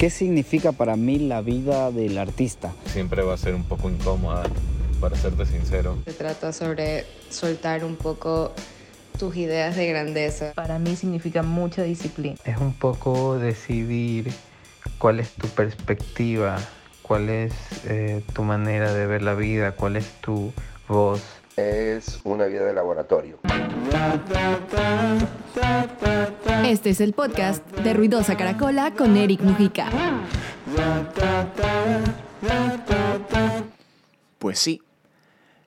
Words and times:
¿Qué 0.00 0.08
significa 0.08 0.72
para 0.72 0.96
mí 0.96 1.18
la 1.18 1.42
vida 1.42 1.90
del 1.90 2.16
artista? 2.16 2.72
Siempre 2.86 3.20
va 3.20 3.34
a 3.34 3.36
ser 3.36 3.54
un 3.54 3.64
poco 3.64 3.90
incómoda, 3.90 4.44
para 4.98 5.14
serte 5.14 5.44
sincero. 5.44 5.98
Se 6.06 6.14
trata 6.14 6.54
sobre 6.54 7.04
soltar 7.28 7.84
un 7.84 7.96
poco 7.96 8.50
tus 9.18 9.36
ideas 9.36 9.76
de 9.76 9.86
grandeza. 9.88 10.54
Para 10.54 10.78
mí 10.78 10.96
significa 10.96 11.42
mucha 11.42 11.82
disciplina. 11.82 12.36
Es 12.46 12.56
un 12.56 12.72
poco 12.72 13.38
decidir 13.38 14.32
cuál 14.96 15.20
es 15.20 15.32
tu 15.32 15.48
perspectiva, 15.48 16.56
cuál 17.02 17.28
es 17.28 17.52
eh, 17.84 18.22
tu 18.32 18.42
manera 18.42 18.94
de 18.94 19.04
ver 19.06 19.20
la 19.20 19.34
vida, 19.34 19.72
cuál 19.72 19.96
es 19.96 20.06
tu 20.22 20.50
voz. 20.88 21.20
Es 21.56 22.20
una 22.24 22.46
vida 22.46 22.64
de 22.64 22.72
laboratorio. 22.72 23.38
Este 26.64 26.90
es 26.90 27.00
el 27.00 27.12
podcast 27.12 27.66
de 27.70 27.94
Ruidosa 27.94 28.36
Caracola 28.36 28.94
con 28.94 29.16
Eric 29.16 29.40
Mujica. 29.40 29.90
Pues 34.38 34.58
sí, 34.58 34.82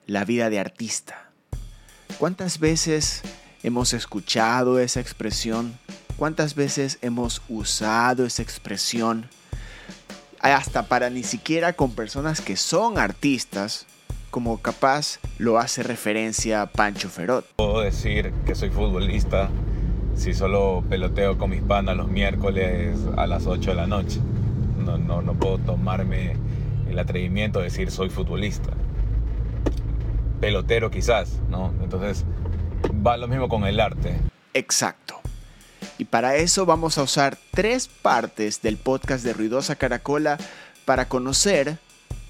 la 0.06 0.24
vida 0.24 0.50
de 0.50 0.58
artista. 0.58 1.30
¿Cuántas 2.18 2.58
veces 2.58 3.22
hemos 3.62 3.92
escuchado 3.92 4.78
esa 4.78 5.00
expresión? 5.00 5.78
¿Cuántas 6.16 6.54
veces 6.54 6.98
hemos 7.02 7.42
usado 7.48 8.24
esa 8.24 8.42
expresión? 8.42 9.28
Hasta 10.40 10.88
para 10.88 11.10
ni 11.10 11.22
siquiera 11.22 11.72
con 11.74 11.92
personas 11.92 12.40
que 12.40 12.56
son 12.56 12.98
artistas, 12.98 13.86
como 14.34 14.60
capaz 14.60 15.20
lo 15.38 15.60
hace 15.60 15.84
referencia 15.84 16.66
Pancho 16.66 17.08
Ferot. 17.08 17.46
Puedo 17.54 17.82
decir 17.82 18.32
que 18.44 18.56
soy 18.56 18.68
futbolista 18.68 19.48
si 20.16 20.34
solo 20.34 20.82
peloteo 20.90 21.38
con 21.38 21.50
mis 21.50 21.62
panas 21.62 21.96
los 21.96 22.08
miércoles 22.08 22.98
a 23.16 23.28
las 23.28 23.46
8 23.46 23.70
de 23.70 23.76
la 23.76 23.86
noche. 23.86 24.18
No, 24.84 24.98
no, 24.98 25.22
no 25.22 25.34
puedo 25.34 25.58
tomarme 25.58 26.36
el 26.90 26.98
atrevimiento 26.98 27.60
de 27.60 27.66
decir 27.66 27.92
soy 27.92 28.10
futbolista. 28.10 28.70
Pelotero 30.40 30.90
quizás, 30.90 31.38
¿no? 31.48 31.72
Entonces 31.80 32.24
va 33.06 33.16
lo 33.16 33.28
mismo 33.28 33.48
con 33.48 33.64
el 33.64 33.78
arte. 33.78 34.16
Exacto. 34.52 35.20
Y 35.96 36.06
para 36.06 36.34
eso 36.34 36.66
vamos 36.66 36.98
a 36.98 37.04
usar 37.04 37.38
tres 37.52 37.86
partes 37.86 38.62
del 38.62 38.78
podcast 38.78 39.24
de 39.24 39.32
Ruidosa 39.32 39.76
Caracola 39.76 40.38
para 40.84 41.06
conocer, 41.06 41.78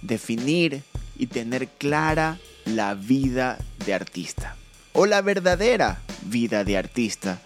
definir 0.02 0.82
y 1.16 1.26
tener 1.26 1.68
clara 1.68 2.38
la 2.64 2.94
vida 2.94 3.58
de 3.84 3.94
artista. 3.94 4.56
O 4.92 5.06
la 5.06 5.22
verdadera 5.22 6.00
vida 6.26 6.64
de 6.64 6.76
artista. 6.76 7.40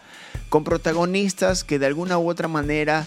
Con 0.49 0.65
protagonistas 0.65 1.65
que 1.65 1.79
de 1.79 1.87
alguna 1.87 2.19
u 2.19 2.29
otra 2.29 2.49
manera 2.49 3.07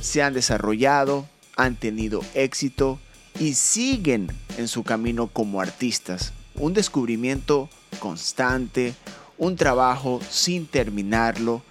se 0.00 0.22
han 0.22 0.34
desarrollado, 0.34 1.26
han 1.56 1.76
tenido 1.76 2.22
éxito 2.34 2.98
y 3.38 3.54
siguen 3.54 4.28
en 4.56 4.68
su 4.68 4.84
camino 4.84 5.28
como 5.28 5.60
artistas. 5.60 6.32
Un 6.54 6.74
descubrimiento 6.74 7.68
constante, 7.98 8.94
un 9.38 9.56
trabajo 9.56 10.20
sin 10.28 10.66
terminarlo, 10.66 11.62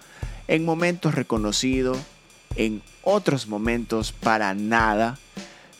en 0.46 0.64
momentos 0.64 1.14
reconocidos, 1.14 1.98
en 2.56 2.82
otros 3.02 3.46
momentos 3.46 4.12
para 4.12 4.54
nada, 4.54 5.18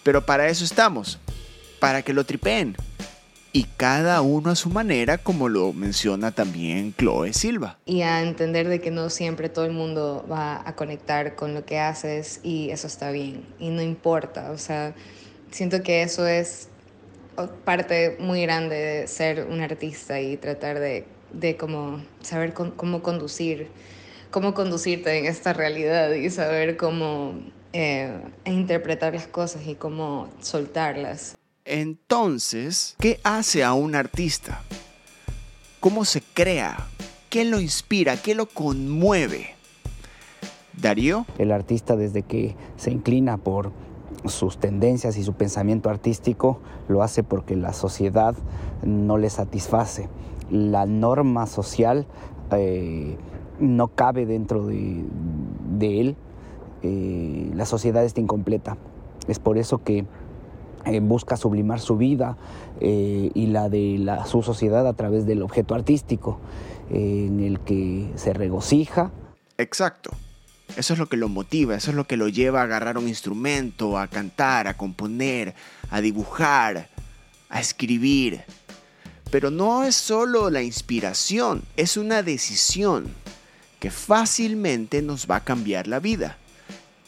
pero 0.02 0.24
para 0.24 0.48
eso 0.48 0.64
estamos, 0.64 1.18
para 1.80 2.02
que 2.02 2.12
lo 2.12 2.24
tripeen. 2.24 2.76
Y 3.52 3.64
cada 3.76 4.20
uno 4.20 4.50
a 4.50 4.56
su 4.56 4.68
manera, 4.68 5.18
como 5.18 5.48
lo 5.48 5.72
menciona 5.72 6.32
también 6.32 6.94
Chloe 6.94 7.32
Silva. 7.32 7.78
Y 7.86 8.02
a 8.02 8.22
entender 8.22 8.68
de 8.68 8.80
que 8.80 8.90
no 8.90 9.08
siempre 9.08 9.48
todo 9.48 9.64
el 9.64 9.72
mundo 9.72 10.26
va 10.30 10.62
a 10.68 10.76
conectar 10.76 11.34
con 11.34 11.54
lo 11.54 11.64
que 11.64 11.78
haces 11.78 12.40
y 12.42 12.70
eso 12.70 12.86
está 12.86 13.10
bien. 13.10 13.46
Y 13.58 13.70
no 13.70 13.80
importa, 13.80 14.50
o 14.50 14.58
sea, 14.58 14.94
siento 15.50 15.82
que 15.82 16.02
eso 16.02 16.26
es 16.26 16.68
parte 17.64 18.16
muy 18.20 18.42
grande 18.42 18.76
de 18.76 19.06
ser 19.06 19.46
un 19.48 19.60
artista 19.60 20.20
y 20.20 20.36
tratar 20.36 20.78
de, 20.78 21.06
de 21.32 21.56
como 21.56 22.02
saber 22.20 22.52
cómo 22.52 23.02
conducir 23.02 23.68
cómo 24.30 24.54
conducirte 24.54 25.18
en 25.18 25.26
esta 25.26 25.52
realidad 25.52 26.12
y 26.12 26.30
saber 26.30 26.76
cómo 26.76 27.34
eh, 27.72 28.20
interpretar 28.44 29.14
las 29.14 29.26
cosas 29.26 29.66
y 29.66 29.74
cómo 29.74 30.28
soltarlas. 30.40 31.37
Entonces, 31.70 32.96
¿qué 32.98 33.20
hace 33.24 33.62
a 33.62 33.74
un 33.74 33.94
artista? 33.94 34.62
¿Cómo 35.80 36.06
se 36.06 36.22
crea? 36.22 36.88
¿Qué 37.28 37.44
lo 37.44 37.60
inspira? 37.60 38.16
¿Qué 38.16 38.34
lo 38.34 38.46
conmueve? 38.46 39.50
Darío. 40.72 41.26
El 41.36 41.52
artista 41.52 41.94
desde 41.94 42.22
que 42.22 42.56
se 42.78 42.90
inclina 42.90 43.36
por 43.36 43.72
sus 44.24 44.56
tendencias 44.56 45.18
y 45.18 45.24
su 45.24 45.34
pensamiento 45.34 45.90
artístico 45.90 46.58
lo 46.88 47.02
hace 47.02 47.22
porque 47.22 47.54
la 47.54 47.74
sociedad 47.74 48.34
no 48.82 49.18
le 49.18 49.28
satisface. 49.28 50.08
La 50.50 50.86
norma 50.86 51.46
social 51.46 52.06
eh, 52.50 53.18
no 53.60 53.88
cabe 53.88 54.24
dentro 54.24 54.66
de, 54.66 55.04
él, 55.80 56.16
eh, 56.82 57.50
la 57.54 57.66
sociedad 57.66 58.06
está 58.06 58.22
incompleta. 58.22 58.78
Es 59.26 59.38
por 59.38 59.58
eso 59.58 59.84
que 59.84 60.06
eh, 60.88 61.00
busca 61.00 61.36
sublimar 61.36 61.80
su 61.80 61.96
vida 61.96 62.36
eh, 62.80 63.30
y 63.34 63.46
la 63.46 63.68
de 63.68 64.18
su 64.26 64.42
sociedad 64.42 64.86
a 64.86 64.94
través 64.94 65.26
del 65.26 65.42
objeto 65.42 65.74
artístico, 65.74 66.40
en 66.90 67.40
el 67.40 67.60
que 67.60 68.10
se 68.16 68.32
regocija. 68.32 69.10
Exacto. 69.58 70.10
Eso 70.76 70.92
es 70.92 70.98
lo 70.98 71.06
que 71.06 71.16
lo 71.16 71.28
motiva, 71.28 71.74
eso 71.74 71.90
es 71.90 71.96
lo 71.96 72.06
que 72.06 72.16
lo 72.16 72.28
lleva 72.28 72.60
a 72.60 72.64
agarrar 72.64 72.98
un 72.98 73.08
instrumento, 73.08 73.98
a 73.98 74.06
cantar, 74.06 74.68
a 74.68 74.76
componer, 74.76 75.54
a 75.90 76.00
dibujar, 76.00 76.88
a 77.48 77.60
escribir. 77.60 78.42
Pero 79.30 79.50
no 79.50 79.84
es 79.84 79.96
solo 79.96 80.50
la 80.50 80.62
inspiración, 80.62 81.62
es 81.76 81.96
una 81.96 82.22
decisión 82.22 83.08
que 83.80 83.90
fácilmente 83.90 85.02
nos 85.02 85.28
va 85.28 85.36
a 85.36 85.44
cambiar 85.44 85.86
la 85.86 86.00
vida, 86.00 86.38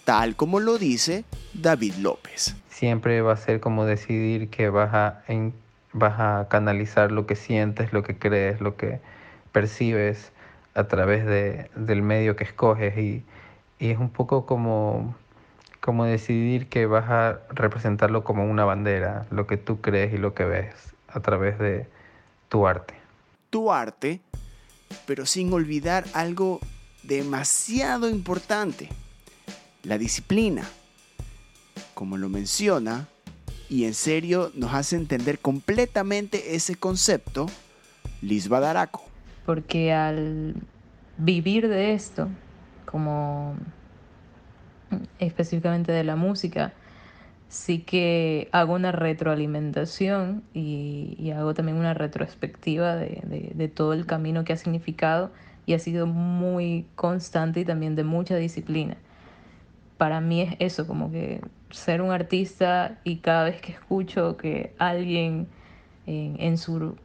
tal 0.04 0.36
como 0.36 0.60
lo 0.60 0.78
dice 0.78 1.24
David 1.60 1.94
López. 1.96 2.56
Siempre 2.68 3.20
va 3.22 3.32
a 3.32 3.36
ser 3.36 3.60
como 3.60 3.84
decidir 3.84 4.48
que 4.50 4.70
vas 4.70 4.94
a, 4.94 5.22
vas 5.92 6.20
a 6.20 6.48
canalizar 6.48 7.12
lo 7.12 7.26
que 7.26 7.36
sientes, 7.36 7.92
lo 7.92 8.02
que 8.02 8.16
crees, 8.16 8.60
lo 8.60 8.76
que 8.76 9.00
percibes 9.52 10.32
a 10.74 10.84
través 10.84 11.26
del 11.74 12.02
medio 12.02 12.36
que 12.36 12.44
escoges 12.44 12.96
y, 12.96 13.24
y 13.78 13.90
es 13.90 13.98
un 13.98 14.10
poco 14.10 14.46
como, 14.46 15.14
como 15.80 16.04
decidir 16.04 16.68
que 16.68 16.86
vas 16.86 17.10
a 17.10 17.40
representarlo 17.50 18.24
como 18.24 18.44
una 18.44 18.64
bandera, 18.64 19.26
lo 19.30 19.46
que 19.46 19.56
tú 19.56 19.80
crees 19.80 20.14
y 20.14 20.18
lo 20.18 20.34
que 20.34 20.44
ves 20.44 20.94
a 21.08 21.20
través 21.20 21.58
de 21.58 21.86
tu 22.48 22.66
arte. 22.66 22.94
Tu 23.50 23.72
arte 23.72 24.20
pero 25.06 25.26
sin 25.26 25.52
olvidar 25.52 26.04
algo 26.14 26.60
demasiado 27.02 28.08
importante, 28.08 28.88
la 29.82 29.98
disciplina. 29.98 30.68
Como 32.00 32.16
lo 32.16 32.30
menciona, 32.30 33.08
y 33.68 33.84
en 33.84 33.92
serio 33.92 34.50
nos 34.54 34.72
hace 34.72 34.96
entender 34.96 35.38
completamente 35.38 36.54
ese 36.54 36.74
concepto, 36.74 37.44
Liz 38.22 38.48
Badaraco. 38.48 39.02
Porque 39.44 39.92
al 39.92 40.54
vivir 41.18 41.68
de 41.68 41.92
esto, 41.92 42.28
como 42.86 43.54
específicamente 45.18 45.92
de 45.92 46.02
la 46.02 46.16
música, 46.16 46.72
sí 47.50 47.80
que 47.80 48.48
hago 48.50 48.72
una 48.72 48.92
retroalimentación 48.92 50.42
y, 50.54 51.32
hago 51.36 51.52
también 51.52 51.76
una 51.76 51.92
retrospectiva 51.92 52.96
de, 52.96 53.70
todo 53.74 53.92
el 53.92 54.06
camino 54.06 54.42
que 54.44 54.54
ha 54.54 54.56
significado 54.56 55.32
y 55.66 55.74
ha 55.74 55.78
sido 55.78 56.06
muy 56.06 56.86
constante 56.94 57.60
y 57.60 57.66
también 57.66 57.94
de 57.94 58.04
mucha 58.04 58.36
disciplina. 58.36 58.96
Para 60.00 60.22
mí 60.22 60.40
es 60.40 60.56
eso, 60.60 60.86
como 60.86 61.10
que 61.10 61.42
ser 61.68 62.00
un 62.00 62.10
artista 62.10 63.00
y 63.04 63.16
cada 63.18 63.44
vez 63.44 63.60
que 63.60 63.72
escucho 63.72 64.38
que 64.38 64.74
alguien 64.78 65.46
en, 66.06 66.56
su, 66.56 66.96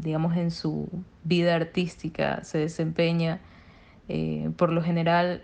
digamos, 0.00 0.36
en 0.36 0.50
su 0.50 0.88
vida 1.22 1.54
artística 1.54 2.42
se 2.42 2.58
desempeña, 2.58 3.38
eh, 4.08 4.50
por 4.56 4.72
lo 4.72 4.82
general 4.82 5.42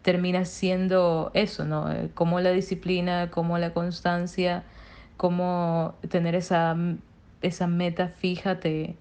termina 0.00 0.46
siendo 0.46 1.30
eso, 1.34 1.66
¿no? 1.66 1.92
Eh, 1.92 2.08
como 2.14 2.40
la 2.40 2.52
disciplina, 2.52 3.30
como 3.30 3.58
la 3.58 3.74
constancia, 3.74 4.64
como 5.18 5.94
tener 6.08 6.34
esa, 6.34 6.74
esa 7.42 7.66
meta 7.66 8.08
fija 8.08 8.60
te 8.60 8.96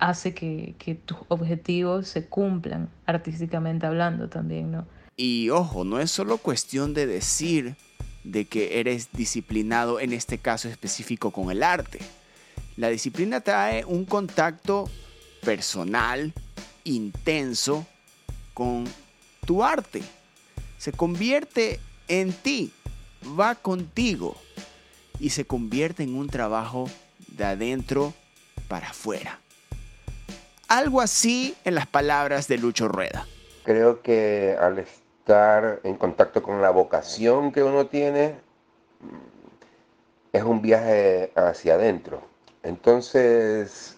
hace 0.00 0.34
que, 0.34 0.74
que 0.80 0.96
tus 0.96 1.18
objetivos 1.28 2.08
se 2.08 2.26
cumplan 2.26 2.88
artísticamente 3.06 3.86
hablando 3.86 4.28
también, 4.28 4.72
¿no? 4.72 4.86
Y 5.22 5.50
ojo, 5.50 5.84
no 5.84 6.00
es 6.00 6.10
solo 6.10 6.38
cuestión 6.38 6.94
de 6.94 7.06
decir 7.06 7.76
de 8.24 8.46
que 8.46 8.80
eres 8.80 9.12
disciplinado 9.12 10.00
en 10.00 10.14
este 10.14 10.38
caso 10.38 10.66
específico 10.66 11.30
con 11.30 11.50
el 11.50 11.62
arte. 11.62 11.98
La 12.78 12.88
disciplina 12.88 13.42
trae 13.42 13.84
un 13.84 14.06
contacto 14.06 14.88
personal, 15.42 16.32
intenso, 16.84 17.86
con 18.54 18.86
tu 19.44 19.62
arte. 19.62 20.00
se 20.78 20.92
convierte 20.92 21.80
en 22.08 22.32
ti, 22.32 22.72
va 23.38 23.56
contigo 23.56 24.34
y 25.18 25.28
se 25.28 25.44
convierte 25.44 26.02
en 26.02 26.14
un 26.14 26.30
trabajo 26.30 26.88
de 27.36 27.44
adentro 27.44 28.14
para 28.68 28.88
afuera. 28.88 29.38
Algo 30.66 31.02
así 31.02 31.54
en 31.66 31.74
las 31.74 31.86
palabras 31.86 32.48
de 32.48 32.56
Lucho 32.56 32.88
Rueda. 32.88 33.26
Creo 33.64 34.00
que 34.00 34.56
al 34.58 34.78
estar 35.30 35.80
en 35.84 35.94
contacto 35.94 36.42
con 36.42 36.60
la 36.60 36.70
vocación 36.70 37.52
que 37.52 37.62
uno 37.62 37.86
tiene, 37.86 38.34
es 40.32 40.42
un 40.42 40.60
viaje 40.60 41.32
hacia 41.36 41.74
adentro. 41.74 42.20
Entonces, 42.64 43.96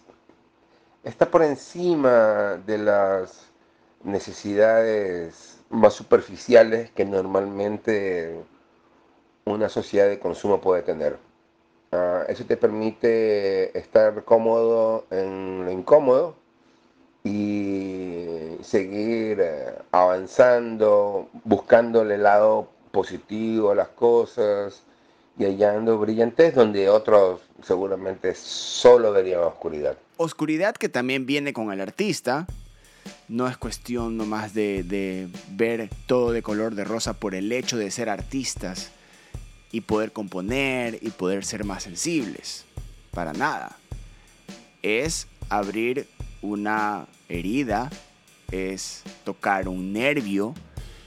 está 1.02 1.30
por 1.30 1.42
encima 1.42 2.60
de 2.66 2.76
las 2.76 3.50
necesidades 4.04 5.58
más 5.70 5.94
superficiales 5.94 6.90
que 6.90 7.06
normalmente 7.06 8.38
una 9.46 9.70
sociedad 9.70 10.08
de 10.08 10.18
consumo 10.18 10.60
puede 10.60 10.82
tener. 10.82 11.16
Ah, 11.92 12.24
eso 12.28 12.44
te 12.44 12.58
permite 12.58 13.76
estar 13.78 14.22
cómodo 14.24 15.06
en 15.10 15.64
lo 15.64 15.70
incómodo 15.70 16.41
y 17.24 18.26
seguir 18.62 19.38
eh, 19.40 19.74
avanzando, 19.92 21.28
buscando 21.44 22.02
el 22.02 22.22
lado 22.22 22.68
positivo 22.90 23.70
a 23.70 23.74
las 23.74 23.88
cosas 23.88 24.82
y 25.38 25.44
hallando 25.44 25.98
brillantez 25.98 26.54
donde 26.54 26.88
otros 26.88 27.40
seguramente 27.62 28.34
solo 28.34 29.12
verían 29.12 29.40
oscuridad. 29.40 29.96
Oscuridad 30.16 30.74
que 30.74 30.88
también 30.88 31.26
viene 31.26 31.52
con 31.52 31.72
el 31.72 31.80
artista. 31.80 32.46
No 33.28 33.48
es 33.48 33.56
cuestión 33.56 34.16
nomás 34.16 34.52
de, 34.52 34.82
de 34.82 35.28
ver 35.50 35.88
todo 36.06 36.32
de 36.32 36.42
color 36.42 36.74
de 36.74 36.84
rosa 36.84 37.14
por 37.14 37.34
el 37.34 37.50
hecho 37.50 37.78
de 37.78 37.90
ser 37.90 38.08
artistas 38.08 38.90
y 39.70 39.80
poder 39.80 40.12
componer 40.12 40.98
y 41.00 41.10
poder 41.10 41.44
ser 41.44 41.64
más 41.64 41.84
sensibles. 41.84 42.66
Para 43.10 43.32
nada. 43.32 43.76
Es 44.82 45.28
abrir 45.48 46.06
una 46.42 47.06
herida, 47.28 47.90
es 48.50 49.02
tocar 49.24 49.68
un 49.68 49.92
nervio, 49.92 50.54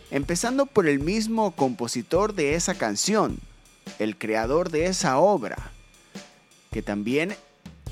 empezando 0.10 0.66
por 0.66 0.88
el 0.88 1.00
mismo 1.00 1.52
compositor 1.52 2.34
de 2.34 2.56
esa 2.56 2.76
canción, 2.76 3.38
el 4.00 4.18
creador 4.18 4.72
de 4.72 4.88
esa 4.88 5.20
obra, 5.20 5.72
que 6.72 6.82
también 6.82 7.36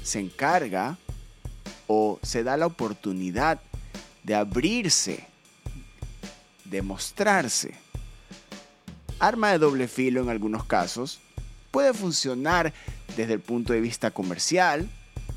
se 0.01 0.19
encarga 0.19 0.97
o 1.87 2.19
se 2.23 2.43
da 2.43 2.57
la 2.57 2.65
oportunidad 2.65 3.59
de 4.23 4.35
abrirse, 4.35 5.27
de 6.65 6.81
mostrarse. 6.81 7.75
Arma 9.19 9.51
de 9.51 9.59
doble 9.59 9.87
filo 9.87 10.21
en 10.21 10.29
algunos 10.29 10.65
casos, 10.65 11.19
puede 11.71 11.93
funcionar 11.93 12.73
desde 13.15 13.33
el 13.33 13.39
punto 13.39 13.73
de 13.73 13.81
vista 13.81 14.11
comercial, 14.11 14.89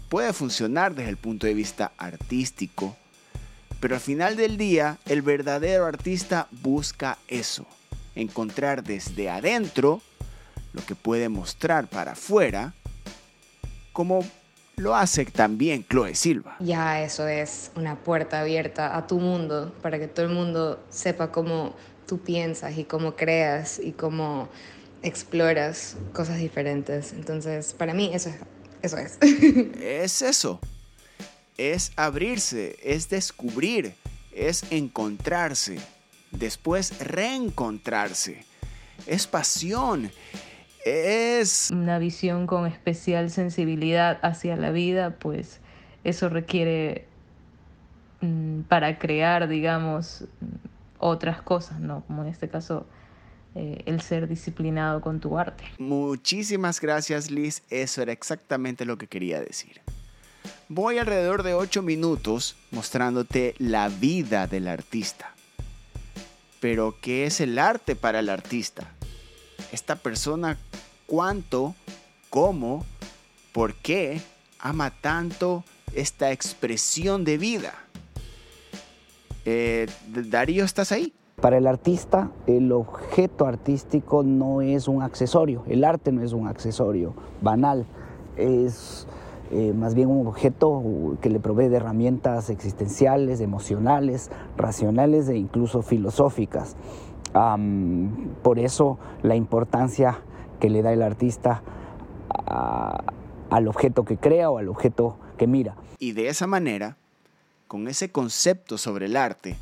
puede 0.08 0.32
funcionar 0.32 0.94
desde 0.94 1.10
el 1.10 1.16
punto 1.16 1.46
de 1.46 1.54
vista 1.54 1.92
artístico, 1.98 2.96
pero 3.80 3.94
al 3.94 4.00
final 4.00 4.36
del 4.36 4.56
día 4.56 4.98
el 5.06 5.22
verdadero 5.22 5.86
artista 5.86 6.48
busca 6.50 7.18
eso, 7.28 7.66
encontrar 8.14 8.82
desde 8.82 9.28
adentro 9.28 10.00
lo 10.72 10.84
que 10.84 10.94
puede 10.94 11.28
mostrar 11.28 11.88
para 11.88 12.12
afuera, 12.12 12.74
como 13.92 14.24
lo 14.76 14.94
hace 14.94 15.24
también 15.24 15.84
Chloe 15.88 16.14
Silva. 16.14 16.56
Ya 16.60 17.02
eso 17.02 17.26
es 17.26 17.70
una 17.76 17.96
puerta 17.96 18.40
abierta 18.40 18.96
a 18.96 19.06
tu 19.06 19.18
mundo 19.18 19.72
para 19.82 19.98
que 19.98 20.06
todo 20.06 20.26
el 20.26 20.32
mundo 20.32 20.84
sepa 20.90 21.32
cómo 21.32 21.74
tú 22.06 22.18
piensas 22.18 22.76
y 22.76 22.84
cómo 22.84 23.16
creas 23.16 23.78
y 23.78 23.92
cómo 23.92 24.48
exploras 25.02 25.96
cosas 26.12 26.38
diferentes. 26.38 27.12
Entonces, 27.12 27.72
para 27.72 27.94
mí 27.94 28.10
eso 28.12 28.28
es 28.28 28.36
eso 28.82 28.98
es. 28.98 29.18
es 29.80 30.22
eso. 30.22 30.60
Es 31.58 31.92
abrirse, 31.96 32.76
es 32.82 33.08
descubrir, 33.08 33.94
es 34.32 34.70
encontrarse, 34.70 35.78
después 36.30 36.98
reencontrarse. 37.00 38.44
Es 39.06 39.26
pasión, 39.26 40.10
es... 40.86 41.70
Una 41.72 41.98
visión 41.98 42.46
con 42.46 42.66
especial 42.66 43.30
sensibilidad 43.30 44.18
hacia 44.22 44.56
la 44.56 44.70
vida, 44.70 45.16
pues 45.18 45.60
eso 46.04 46.28
requiere 46.28 47.06
mm, 48.20 48.60
para 48.62 48.98
crear, 48.98 49.48
digamos, 49.48 50.24
otras 50.98 51.42
cosas, 51.42 51.80
¿no? 51.80 52.04
Como 52.06 52.22
en 52.22 52.28
este 52.28 52.48
caso 52.48 52.86
eh, 53.58 53.82
el 53.86 54.02
ser 54.02 54.28
disciplinado 54.28 55.00
con 55.00 55.18
tu 55.18 55.38
arte. 55.38 55.64
Muchísimas 55.78 56.78
gracias 56.78 57.30
Liz, 57.30 57.62
eso 57.70 58.02
era 58.02 58.12
exactamente 58.12 58.84
lo 58.84 58.98
que 58.98 59.06
quería 59.06 59.40
decir. 59.40 59.80
Voy 60.68 60.98
alrededor 60.98 61.42
de 61.42 61.54
8 61.54 61.80
minutos 61.80 62.54
mostrándote 62.70 63.54
la 63.58 63.88
vida 63.88 64.46
del 64.46 64.68
artista. 64.68 65.32
Pero, 66.60 66.96
¿qué 67.00 67.24
es 67.24 67.40
el 67.40 67.58
arte 67.58 67.96
para 67.96 68.18
el 68.18 68.28
artista? 68.28 68.92
Esta 69.72 69.96
persona, 69.96 70.58
¿cuánto, 71.06 71.74
cómo, 72.28 72.84
por 73.52 73.74
qué 73.74 74.20
ama 74.58 74.90
tanto 74.90 75.64
esta 75.94 76.30
expresión 76.30 77.24
de 77.24 77.38
vida? 77.38 77.74
Eh, 79.46 79.86
Darío, 80.08 80.64
¿estás 80.64 80.92
ahí? 80.92 81.14
Para 81.40 81.58
el 81.58 81.66
artista, 81.66 82.30
el 82.46 82.72
objeto 82.72 83.44
artístico 83.44 84.22
no 84.22 84.62
es 84.62 84.88
un 84.88 85.02
accesorio, 85.02 85.64
el 85.68 85.84
arte 85.84 86.10
no 86.10 86.22
es 86.22 86.32
un 86.32 86.48
accesorio 86.48 87.12
banal, 87.42 87.84
es 88.38 89.06
eh, 89.50 89.74
más 89.74 89.94
bien 89.94 90.08
un 90.08 90.26
objeto 90.26 90.82
que 91.20 91.28
le 91.28 91.38
provee 91.38 91.68
de 91.68 91.76
herramientas 91.76 92.48
existenciales, 92.48 93.42
emocionales, 93.42 94.30
racionales 94.56 95.28
e 95.28 95.36
incluso 95.36 95.82
filosóficas. 95.82 96.74
por 98.42 98.58
eso 98.58 98.98
la 99.22 99.36
importancia 99.36 100.22
que 100.58 100.70
le 100.70 100.80
da 100.80 100.94
el 100.94 101.02
artista 101.02 101.62
al 103.50 103.68
objeto 103.68 104.06
que 104.06 104.16
crea 104.16 104.48
o 104.50 104.56
al 104.56 104.70
objeto 104.70 105.16
que 105.36 105.46
mira. 105.46 105.76
Y 105.98 106.12
de 106.12 106.28
esa 106.28 106.46
manera, 106.46 106.96
con 107.68 107.88
ese 107.88 108.10
concepto 108.10 108.78
sobre 108.78 109.04
el 109.04 109.18
arte, 109.18 109.56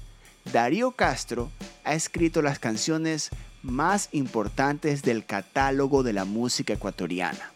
Darío 0.53 0.93
Castro 0.93 1.51
ha 1.85 1.95
escrito 1.95 2.43
las 2.43 2.59
canciones 2.59 3.31
más 3.63 4.09
importantes 4.13 5.03
del 5.03 5.25
catálogo 5.25 6.03
de 6.03 6.13
la 6.13 6.25
música 6.25 6.75
ecuatoriana. 6.75 7.53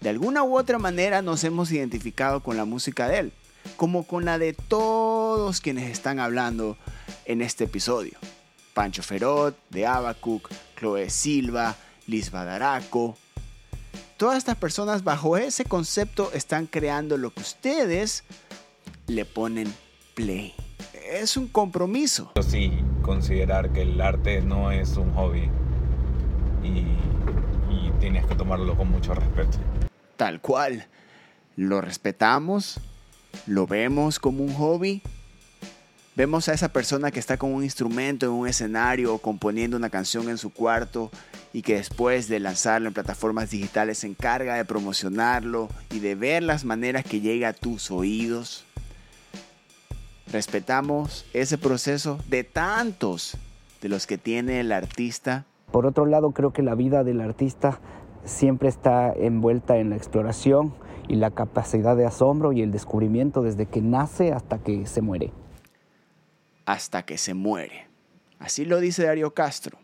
De 0.00 0.10
alguna 0.10 0.42
u 0.42 0.56
otra 0.56 0.78
manera 0.78 1.22
nos 1.22 1.44
hemos 1.44 1.72
identificado 1.72 2.42
con 2.42 2.56
la 2.56 2.64
música 2.64 3.08
de 3.08 3.18
él, 3.18 3.32
como 3.76 4.06
con 4.06 4.24
la 4.24 4.38
de 4.38 4.52
todos 4.52 5.60
quienes 5.60 5.90
están 5.90 6.20
hablando 6.20 6.76
en 7.24 7.42
este 7.42 7.64
episodio. 7.64 8.18
Pancho 8.74 9.02
Ferot, 9.02 9.56
de 9.70 9.86
Abacuc, 9.86 10.48
Chloe 10.78 11.10
Silva, 11.10 11.76
Liz 12.06 12.30
Badaraco. 12.30 13.16
Todas 14.16 14.38
estas 14.38 14.56
personas 14.56 15.04
bajo 15.04 15.36
ese 15.36 15.64
concepto 15.64 16.30
están 16.32 16.66
creando 16.66 17.16
lo 17.16 17.32
que 17.32 17.40
ustedes 17.40 18.24
le 19.06 19.24
ponen 19.24 19.72
play 20.14 20.54
es 21.10 21.36
un 21.36 21.48
compromiso. 21.48 22.32
Sí, 22.46 22.72
considerar 23.02 23.72
que 23.72 23.82
el 23.82 24.00
arte 24.00 24.40
no 24.40 24.70
es 24.70 24.96
un 24.96 25.12
hobby 25.14 25.50
y, 26.62 26.84
tienes 27.98 28.24
que 28.24 28.34
tomarlo 28.34 28.76
con 28.76 28.90
mucho 28.90 29.14
respeto. 29.14 29.58
Tal 30.16 30.40
cual. 30.40 30.86
Lo 31.56 31.82
respetamos, 31.82 32.80
lo 33.46 33.66
vemos 33.66 34.18
como 34.18 34.42
un 34.42 34.54
hobby. 34.54 35.02
Vemos 36.16 36.48
a 36.48 36.54
esa 36.54 36.72
persona 36.72 37.10
que 37.10 37.20
está 37.20 37.36
con 37.36 37.52
un 37.52 37.62
instrumento 37.62 38.24
en 38.26 38.32
un 38.32 38.48
escenario 38.48 39.14
o 39.14 39.18
componiendo 39.18 39.76
una 39.76 39.90
canción 39.90 40.30
en 40.30 40.38
su 40.38 40.50
cuarto 40.50 41.10
y 41.52 41.60
que 41.60 41.74
después 41.74 42.28
de 42.28 42.40
lanzarlo 42.40 42.88
en 42.88 42.94
plataformas 42.94 43.50
digitales 43.50 43.98
se 43.98 44.06
encarga 44.06 44.54
de 44.54 44.64
promocionarlo 44.64 45.68
y 45.90 45.98
de 45.98 46.14
ver 46.14 46.42
las 46.42 46.64
maneras 46.64 47.04
que 47.04 47.20
llega 47.20 47.48
a 47.48 47.52
tus 47.52 47.90
oídos 47.90 48.64
respetamos 50.30 51.26
ese 51.32 51.58
proceso 51.58 52.18
de 52.28 52.44
tantos 52.44 53.36
de 53.80 53.88
los 53.88 54.06
que 54.06 54.18
tiene 54.18 54.60
el 54.60 54.72
artista. 54.72 55.44
Por 55.72 55.86
otro 55.86 56.06
lado, 56.06 56.32
creo 56.32 56.52
que 56.52 56.62
la 56.62 56.74
vida 56.74 57.04
del 57.04 57.20
artista 57.20 57.80
siempre 58.24 58.68
está 58.68 59.12
envuelta 59.12 59.78
en 59.78 59.90
la 59.90 59.96
exploración 59.96 60.74
y 61.08 61.16
la 61.16 61.30
capacidad 61.30 61.96
de 61.96 62.06
asombro 62.06 62.52
y 62.52 62.62
el 62.62 62.70
descubrimiento 62.70 63.42
desde 63.42 63.66
que 63.66 63.80
nace 63.80 64.32
hasta 64.32 64.58
que 64.58 64.86
se 64.86 65.00
muere. 65.00 65.32
Hasta 66.66 67.04
que 67.04 67.18
se 67.18 67.34
muere. 67.34 67.88
Así 68.38 68.64
lo 68.64 68.78
dice 68.78 69.04
Darío 69.04 69.34
Castro. 69.34 69.78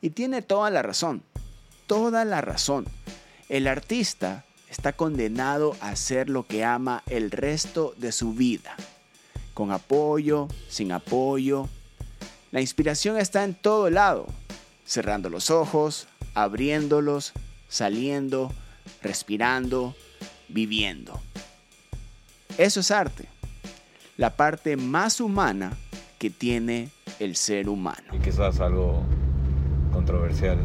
Y 0.00 0.10
tiene 0.10 0.40
toda 0.40 0.70
la 0.70 0.82
razón. 0.82 1.22
Toda 1.86 2.24
la 2.24 2.40
razón. 2.40 2.86
El 3.48 3.66
artista 3.66 4.44
está 4.70 4.92
condenado 4.92 5.76
a 5.80 5.90
hacer 5.90 6.30
lo 6.30 6.46
que 6.46 6.64
ama 6.64 7.02
el 7.08 7.30
resto 7.30 7.92
de 7.98 8.12
su 8.12 8.32
vida 8.32 8.76
con 9.60 9.72
apoyo, 9.72 10.48
sin 10.70 10.90
apoyo, 10.90 11.68
La 12.50 12.62
inspiración 12.62 13.18
está 13.18 13.44
en 13.44 13.54
todo 13.54 13.90
lado, 13.90 14.26
cerrando 14.86 15.28
los 15.28 15.50
ojos, 15.50 16.08
abriéndolos, 16.32 17.34
saliendo, 17.68 18.54
respirando, 19.02 19.94
viviendo. 20.48 21.20
Eso 22.56 22.80
es 22.80 22.90
arte, 22.90 23.28
la 24.16 24.34
parte 24.34 24.78
más 24.78 25.20
humana 25.20 25.76
que 26.18 26.30
tiene 26.30 26.88
el 27.18 27.36
ser 27.36 27.68
humano. 27.68 28.14
Y 28.14 28.18
quizás 28.18 28.60
algo 28.60 29.04
controversial. 29.92 30.58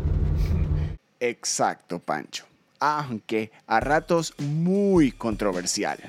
Exacto, 1.20 2.00
Pancho. 2.00 2.46
Aunque 2.80 3.52
a 3.68 3.82
ratos 3.82 4.34
muy 4.40 5.12
controversial. 5.12 6.00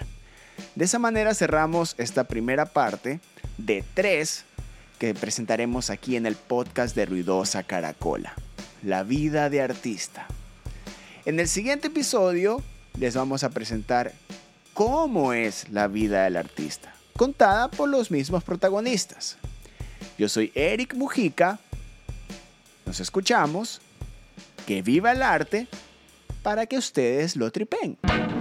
De 0.75 0.85
esa 0.85 0.99
manera 0.99 1.35
cerramos 1.35 1.95
esta 1.99 2.25
primera 2.25 2.67
parte 2.67 3.21
de 3.59 3.85
tres 3.95 4.45
que 4.99 5.15
presentaremos 5.15 5.91
aquí 5.91 6.17
en 6.17 6.27
el 6.27 6.37
podcast 6.37 6.95
de 6.95 7.07
Ruidosa 7.07 7.63
Caracola. 7.63 8.35
La 8.83 9.03
vida 9.03 9.51
de 9.51 9.63
artista. 9.63 10.27
En 11.25 11.41
el 11.41 11.49
siguiente 11.49 11.89
episodio 11.89 12.63
les 12.99 13.15
vamos 13.15 13.45
a 13.45 13.51
presentar 13.51 14.13
cómo 14.75 15.33
es 15.33 15.69
la 15.71 15.89
vida 15.89 16.25
del 16.25 16.37
artista, 16.37 16.95
contada 17.17 17.71
por 17.71 17.89
los 17.89 18.11
mismos 18.11 18.45
protagonistas. 18.45 19.39
Yo 20.19 20.29
soy 20.29 20.53
Eric 20.55 20.95
Mujica. 20.95 21.59
Nos 22.85 23.01
escuchamos. 23.01 23.81
Que 24.67 24.83
viva 24.83 25.13
el 25.13 25.23
arte 25.23 25.69
para 26.43 26.67
que 26.67 26.77
ustedes 26.77 27.37
lo 27.37 27.53
tripen. 27.53 27.99